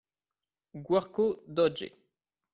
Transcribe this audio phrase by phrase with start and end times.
[0.87, 1.93] -Guarco, doge.